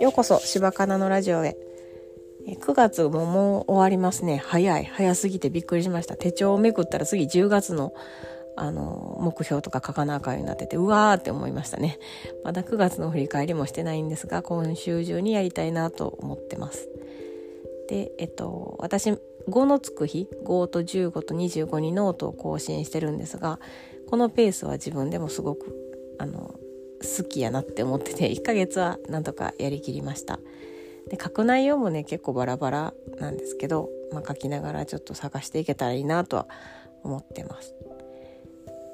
[0.00, 1.56] ようこそ柴かなのラジオへ。
[2.46, 4.42] 9月ももう終わりますね。
[4.44, 4.84] 早い。
[4.84, 6.16] 早すぎてびっくりしました。
[6.16, 7.94] 手帳をめくったら次10月の
[8.56, 11.98] あの目標とか書かなあかんようになっててうわーって思いましたね。
[12.44, 16.88] まだ9月の振り返りもしてないんですが今週中にやりたいなと思ってます。
[17.88, 19.16] でえっと私
[19.48, 23.58] 5のつく日5と15と25にノートを更新してるんですが
[24.08, 26.54] このペースは自分でもすごくあの
[27.00, 30.38] 好きやなって思ってて1ヶ月はなんとかやりきりました。
[31.08, 36.46] で書く内容もね結構バラバラなんですけど、まあ、書きながらちょっと探していけたらいいなとは
[37.02, 37.74] 思ってます。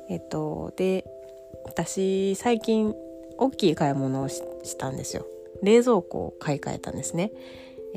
[0.09, 1.05] えっとで
[1.65, 2.95] 私最近
[3.39, 4.43] 大きい買い物をし
[4.79, 5.27] たんですよ。
[5.63, 7.33] 冷蔵庫を買い替えたんですね。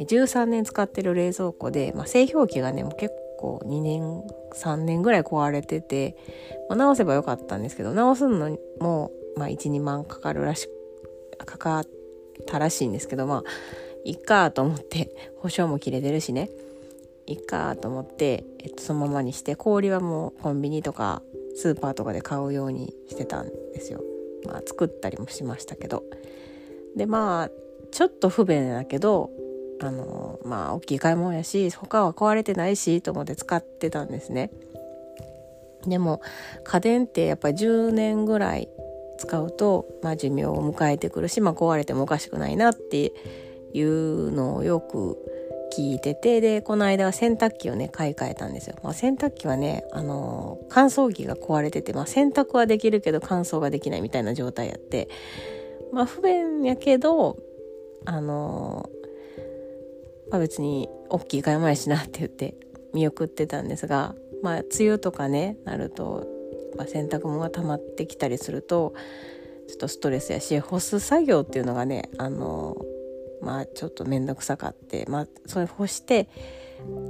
[0.06, 4.24] 13年使ってる冷蔵庫で、まあ、製氷機がねもう結構2年
[4.56, 6.16] 3年ぐらい壊れてて、
[6.70, 10.68] まあ、直せばよかったんですけど直すのもまあ、12万かかるらし
[11.46, 11.88] かかっ
[12.46, 13.44] たらしいんですけどまあ
[14.04, 16.50] いっかと思って 保証も切れてるしね
[17.26, 21.22] いっかと思って、えっと、そのままにして氷はもうコンビニとか
[21.56, 24.02] スーパーとかで買うようにしてたんですよ。
[24.46, 26.04] まあ作ったりもしましたけど。
[26.96, 27.52] でまあ
[27.92, 29.30] ちょっと不便だけど
[29.82, 34.52] あのまあ大きい買い物やし他は壊れてないしと思って使ってたんですね。
[35.88, 36.22] でも
[36.64, 38.68] 家電ってやっぱり10年ぐらい
[39.18, 43.14] 使うと、まあ、寿命を迎えてくるし、まあ、壊れてもおかしくないなって
[43.74, 45.18] いうのをよく
[45.76, 55.10] 聞いててでこの間は洗濯機をね買い替えたんですよ、まあ、洗濯機はねあの、乾燥機が壊れてて、まあ、洗濯はできるけど乾燥ができないみたいな状態やって
[55.94, 57.38] まあ不便やけど
[58.06, 58.90] あの、
[60.32, 62.56] まあ、別に大きい買い物やしなって言って
[62.94, 66.28] 見送ってたんですがまあ梅雨とかねなると
[66.78, 68.94] まあ、洗濯物が溜まってきたりすると
[69.68, 72.78] ちょっとストレスやし干す作業っていうのがねあの
[73.42, 76.30] まあちょっと面倒くさかって、まあ、それ干して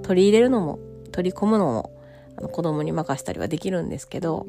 [0.04, 0.80] 取り入れるのも
[1.12, 1.92] 取り込むのも
[2.38, 4.46] あの子供に任したりはできるんですけど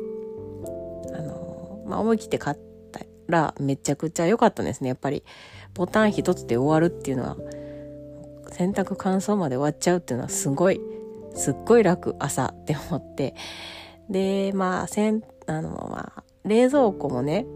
[1.14, 2.56] あの、まあ、思い切って買っ
[2.92, 4.88] たらめちゃくちゃ良かったんですね。
[4.88, 5.22] やっぱり
[5.74, 7.36] ボタン一つで終わるっていうのは。
[8.50, 10.80] 洗濯乾燥まで終わっちゃうっていうのはすごい
[11.34, 13.34] すっごい楽朝って思って
[14.10, 17.46] で、まあ、せん、あの、まあ、冷蔵庫もね、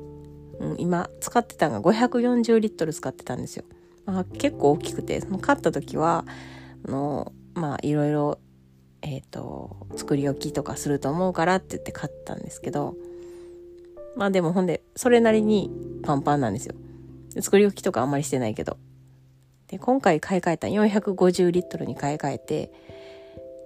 [0.60, 3.64] うん、今使ってたのが540リットル使ってたんですよ。
[4.06, 6.24] まあ、結構大きくて、その買った時は、
[6.86, 8.38] あの、まあ、いろいろ、
[9.02, 12.94] えっ、ー、と、作り置きとかすると思うからって言って買ったんですけど、
[14.16, 15.70] まあでもほんで、それなりに
[16.04, 16.74] パンパンなんですよ。
[17.40, 18.78] 作り置きとかあんまりしてないけど。
[19.68, 22.72] で、今回買い替えた450リットルに買い替えて、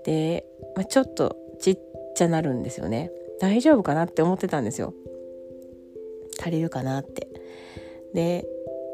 [0.04, 0.44] で、
[0.76, 1.78] まあ、ちょっとちっ
[2.14, 3.10] ちゃなるんですよね。
[3.40, 4.94] 大丈夫かなって思ってたんですよ。
[6.40, 7.28] 足りるかなって。
[8.14, 8.46] で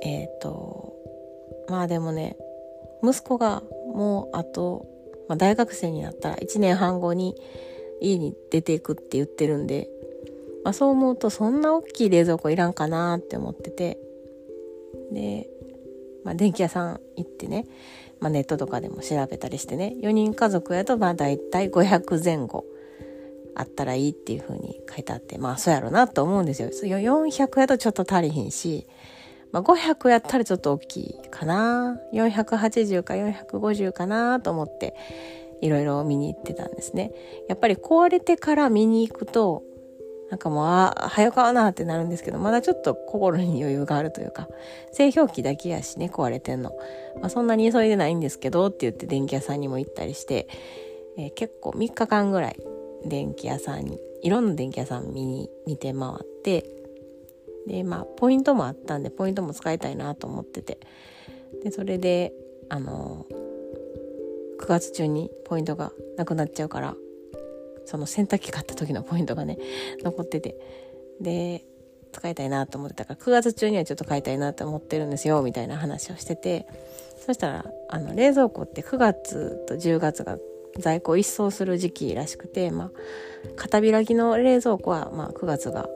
[0.03, 0.93] えっ、ー、と
[1.69, 2.37] まあでもね
[3.03, 3.62] 息子が
[3.94, 4.87] もうあと、
[5.28, 7.34] まあ、大学生になったら1年半後に
[8.00, 9.88] 家に出ていくって言ってるんで、
[10.64, 13.98] まあ、そう思うとそんな大きい冷蔵庫いらんかなって思ってて。
[15.12, 15.48] で、
[16.24, 17.66] まあ、電気屋さん行ってね、
[18.20, 22.64] まあ、ネットとかでも調べたりしてね4人家族やとまあ大体500前後
[23.54, 26.70] あったらいいっていう風に書いてあって、まあそうやろなと思うんですよ。
[26.70, 28.86] 400やとちょっと足りひんし、
[29.52, 31.96] まあ、500やったらちょっと大きいかな。
[32.12, 34.96] 480か450かなと思って
[35.60, 37.12] いろいろ見に行ってたんですね。
[37.48, 39.62] やっぱり壊れてから見に行くと、
[40.34, 44.48] なんかもう、ああ、早かなってなるんですけど、まだちょっと心に余裕があるというか、
[44.90, 46.72] 製氷機だけやしね、壊れてんの。
[47.20, 50.48] まあそんなに急いでないんですけどって言って電気屋さんにも行ったりして、
[51.16, 52.56] えー、結構3日間ぐらい
[53.06, 56.68] 電気屋さんにいろんな電気屋さん見に見て回って
[57.68, 60.80] でまあポイントもあったんでポイントも使いたいなと思ってて
[61.62, 62.32] でそれで
[62.70, 63.24] あの
[64.60, 66.96] 9月中にポイントがなくなっちゃうから
[67.86, 69.58] その洗濯機買った時のポイントがね
[70.02, 70.56] 残ってて
[71.20, 71.64] で
[72.12, 76.66] 使いたいなと思ってたから9月中にはちょっと買いたいなと思ってるんですよみたいな話をしてて
[77.26, 80.38] そしたらあの冷蔵庫って9月と10月が
[80.78, 82.90] 在庫一掃する時期らしくて、まあ、
[83.56, 85.88] 片開きの冷蔵庫は、まあ、9月が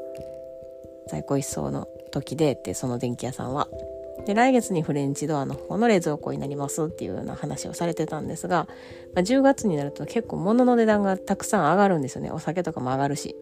[1.09, 3.69] 在庫一掃の時でってその電気屋さんは。
[4.27, 8.69] で来月にフレンチドアの方の冷蔵庫になりますっていうような話をされてたんですが、
[9.15, 13.37] まあ、10月になると結構物の値段がたくさん上がるんですよねお酒とかも上がるし。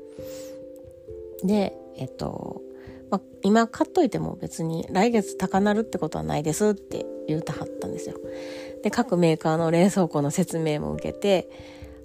[1.44, 2.62] でえっと、
[3.10, 8.16] まあ、今買っといても別に来月高なるってことはないですって言うたはったんですよ。
[8.82, 11.48] で、各メーカーの冷蔵庫の説明も受けて、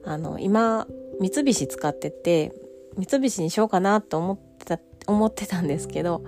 [0.03, 0.88] あの、今、
[1.19, 2.53] 三菱使ってて、
[2.97, 6.23] 三菱にしようかなと思ってた思ってたんですけど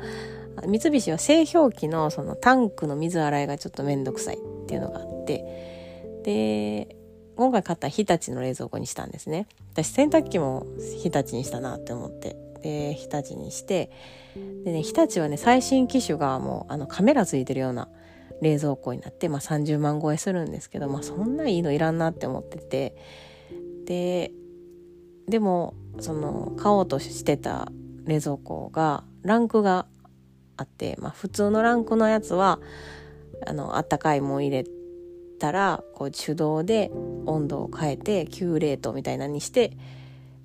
[0.62, 5.72] 三菱は製氷機のそのタンクの水洗いがちょっと面倒くさいっていうのがあって。
[6.24, 6.96] で
[7.36, 9.48] 今回買った日立の冷蔵庫にしたんですね。
[9.74, 10.66] 私洗濯機も
[11.02, 12.36] 日立にしたなって思って。
[12.62, 13.92] で日立にして。
[14.64, 17.90] でね日立はね最新機種がもうあのカメラついてるような
[18.42, 22.96] 冷蔵庫になって、まあ、30万超えするんですけど、まあ、そんないいのいらんなって思ってて。
[23.86, 24.32] で
[25.28, 27.72] でもその買おうとしてた
[28.06, 29.88] 冷蔵庫がランクが
[30.58, 32.60] あって、まあ、普通のランクのやつは
[33.46, 34.66] あったかいもん入れ
[35.40, 36.92] たらこう手動で
[37.26, 39.76] 温度を変えて急冷凍みたいなにして、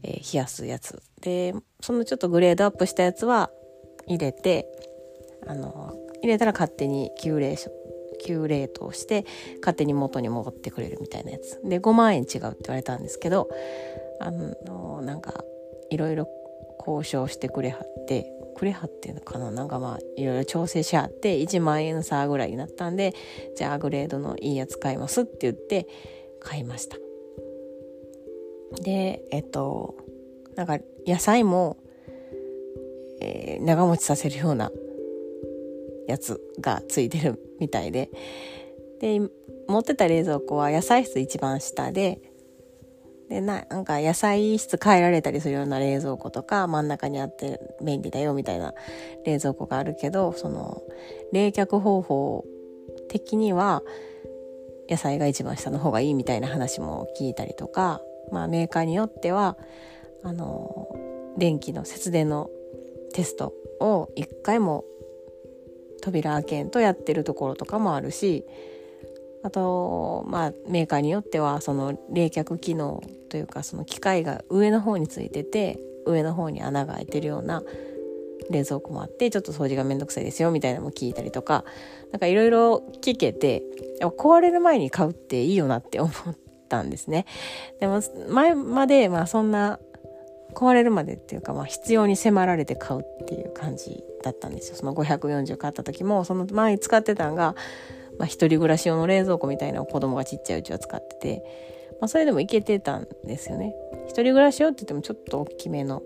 [0.03, 1.03] えー、冷やすやつ。
[1.21, 3.51] でそのちょっとグレードアップしたやつは
[4.07, 4.67] 入れて
[5.47, 7.57] あの入れたら勝手に急冷
[8.25, 9.25] 急冷凍して
[9.61, 11.61] 勝手に元に戻ってくれるみたいなやつ。
[11.65, 13.49] で5万円違うって言われたんですけど
[14.21, 15.45] あのなんか
[15.91, 16.29] いろいろ
[16.79, 19.51] 交渉してくれはってくれはっていうのかな？
[19.51, 23.15] なんかまあいろいろ調整しはって1万円差ぐらいになったんで
[23.57, 25.87] じゃあグレードのいいやつ買いますって言って
[26.41, 26.97] 買いました。
[28.83, 29.95] でえっと
[30.57, 31.77] なんか野菜も、
[33.21, 34.73] えー、長持ちさせるような
[36.07, 38.11] やつがついてるみたいで。
[39.01, 39.21] で
[39.69, 42.21] 持ってた冷蔵庫は野菜室一番下で
[43.29, 48.75] でななんか野菜室変えられたりするような冷蔵庫とか真ん中にあって便利だよみたいな
[49.25, 50.83] 冷蔵庫があるけどその
[51.33, 52.45] 冷却方法
[53.09, 53.83] 的には
[54.89, 58.01] 野菜が一番下の方がいいみたいな話も聞いたりとか、
[58.33, 59.59] まあ、メーカーによっては
[60.25, 60.89] あの
[61.37, 62.51] 電気の節電の
[63.13, 64.85] テストを一回も
[66.01, 68.47] 扉開けんとやってるところとかもあるし
[69.49, 77.63] あと、まあ、メーカーによってはその冷却機能というかその機械が上の方についてて上の方に穴が開いてるような
[78.51, 81.65] 冷蔵庫もあってちょっと掃除がめんどくさいですよみたいなのも聞いたりとか
[82.13, 83.63] なんかいろいろ聞けて
[84.03, 86.37] 壊れる前に買うっていいよなって思っ
[86.69, 87.25] たんですね。
[87.81, 89.81] でも前までまあそんな
[90.53, 97.55] 壊れるまでっていうか、まあ、必要に迫られて買うっていう感じだったんですよその540買った時もその前使ってたんが
[98.19, 101.45] まあ、一人暮らし用の冷蔵庫みたいなのを子供がちっちゃいうちは使ってて、
[102.01, 103.75] まあ、それでもいけてたんですよね。
[104.07, 106.03] 一人暮らし用って言ってもちょっと大きめの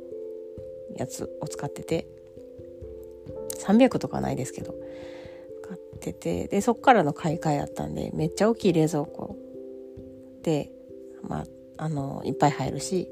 [0.96, 2.06] やつを使ってて、
[3.58, 4.74] 300とかないですけど、
[5.66, 9.36] 買ってて、で、そっからの買い替えだったんで、めっちゃ大きい冷蔵庫
[10.42, 10.70] で、
[11.22, 11.44] まあ、
[11.78, 13.08] あの、いっぱい入るし、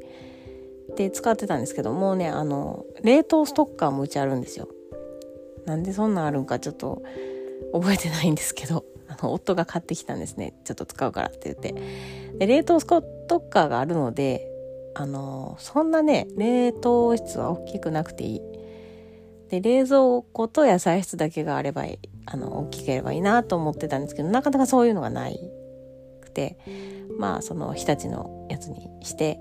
[0.97, 4.69] で、使ってたんですけど、もうね、あの、冷凍ストッカーもうちあるんですよ。
[5.67, 7.03] なんでそんなんあるんかちょっと
[7.73, 10.55] 覚えてないんですけど、あの、夫が買ってきたんですね。
[10.65, 11.75] ちょっと使うからって言って。
[12.39, 14.47] で、冷凍スコットッカーがあるので、
[14.95, 18.41] あの、そんなね、冷凍室は大きくなくていい。
[19.49, 25.39] で、冷蔵庫と野菜室だけがあればいい、あの、大きければいいなと思ってたんですけど、なかなかそういうのがない
[26.21, 26.57] くて、
[27.19, 29.41] まあ、その、日立のやつにして、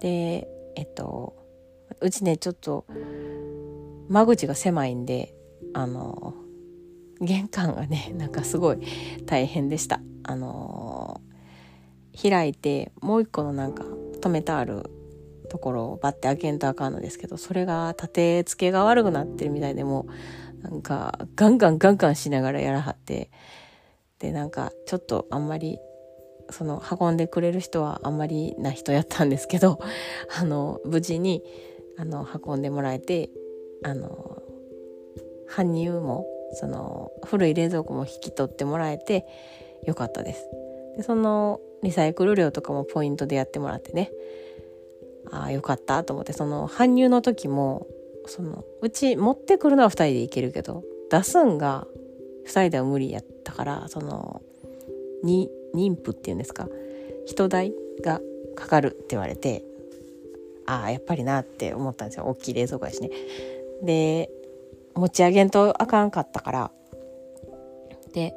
[0.00, 1.36] で、えっと、
[2.00, 2.84] うちね、ちょっと、
[4.08, 5.34] 間口が狭いんで、
[5.74, 6.34] あの、
[7.20, 8.78] 玄関がねなんかすごい
[9.26, 10.00] 大変でした。
[10.22, 13.84] あのー、開いてもう一個のなんか
[14.20, 14.90] 止めてある
[15.48, 20.06] ところをバッて開けんとあかんのですけどそれが立て付けが悪くなってるみたいでも
[20.62, 23.30] なんかガンガンガンガンしながらやらはって
[24.18, 25.78] でなんかちょっとあんまり
[26.50, 29.78] その運んでくれる人はあんまりな人やったんですけど
[30.38, 31.42] あの無事に
[31.96, 33.30] あの運んでもらえて
[33.82, 34.42] あの
[35.48, 39.26] 搬入もその古い冷蔵庫も引き取ってもらえて
[39.84, 40.48] よかったです。
[40.96, 44.10] でそのリサイクル料とかもポイントでやってもらってね
[45.30, 47.86] ああよかったと思ってその搬入の時も
[48.26, 51.86] そのうち持ってくるのは2人で行けるけど出すんが
[52.46, 54.42] 2人では無理やったからその
[55.24, 55.48] 妊
[56.02, 56.68] 婦っていうんですか
[57.26, 58.20] 人代が
[58.56, 59.64] かかるって言われて
[60.66, 63.10] ああやっぱりなって思ったんですよ大きい冷蔵庫やしね。
[63.82, 64.30] で
[65.00, 66.70] 持ち上げんとあかんかったから。
[68.12, 68.34] で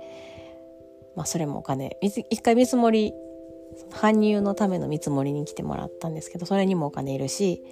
[1.15, 1.98] まあそれもお金。
[2.01, 3.13] 一回見積もり
[3.91, 7.63] 搬入のための見積もりに来てもらったんですけどそれにもお金いるし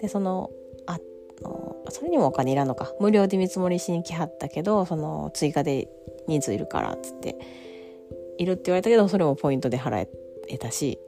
[0.00, 0.50] でその
[0.86, 0.98] あ
[1.42, 2.92] のそれにもお金いらんのか。
[3.00, 5.88] 無料で見積もりしに来はったけどその追加で
[6.26, 7.36] 人数いるからっつって
[8.38, 10.08] いるって言われたけどそれもポイントで払
[10.48, 10.98] えたし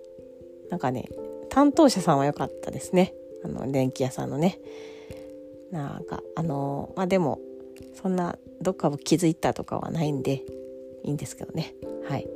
[0.70, 1.08] なんかね
[1.50, 3.14] 担当者さんは良かったですね。
[3.44, 4.58] あの電気屋さんのね。
[5.70, 7.40] なんかあのまあでも
[7.94, 10.42] そんなどっかを気づいたとかはないんで
[11.04, 11.74] いいんですけどね。
[12.08, 12.28] はい。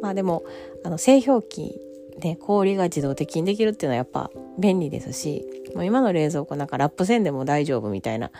[0.00, 0.42] まあでも
[0.84, 1.80] あの製氷機
[2.18, 8.30] で氷が自動的にできるっていうのはやっぱ便利ですしもう今の冷蔵庫なんかラップせんでも大丈夫みたいな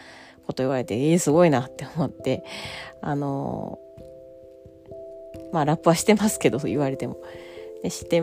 [0.46, 2.44] こと言われてえー、すごいなって思って
[3.00, 3.78] あの
[5.52, 7.16] まあラップはしてますけど言われても。
[7.82, 8.20] でして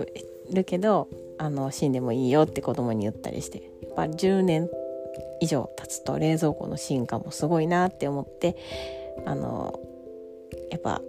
[0.51, 4.69] るけどあの死んでもいいよって子供に言ったりしてやっぱ10年
[5.39, 8.55] 以上経つと冷蔵庫の進化もすごいなって思って
[9.25, 9.79] あの
[10.71, 11.01] やっぱ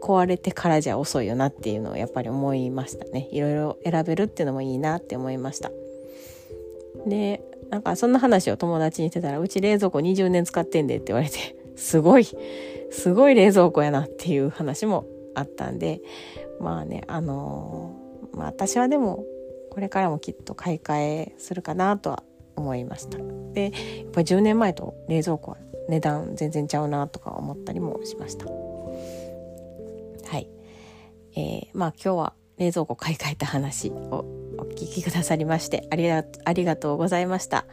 [0.00, 3.28] 壊れてからじゃ遅いよなっていうのをやっぱり思いましたね。
[3.30, 5.70] いろいろ選べるっていうのもいいなって思いました。
[7.06, 12.26] でなんかそんな話を友達にしてたらうち冷蔵庫20年使ってんでって言われて すごい
[12.90, 16.00] すごい冷蔵庫やなっていう話もあったんで
[16.58, 19.24] まあねあのー、まあ私はでも
[19.70, 22.22] これからもきっと買い替えするかなとは
[22.56, 23.18] 思いました。
[23.52, 23.70] でや
[24.04, 25.56] っぱり10年前と冷蔵庫は
[25.88, 28.46] 値段全然ちゃうなとか思ったりもしました。
[28.46, 30.48] はい。
[31.36, 34.24] えー、まあ今日は冷蔵庫買い替えた話を
[34.58, 37.64] お聞きくださりましてありがありがとうございました、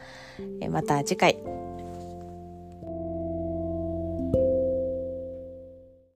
[0.60, 1.57] えー、また次回。